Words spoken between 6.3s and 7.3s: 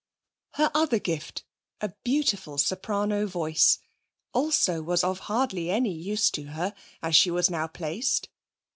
to her, as she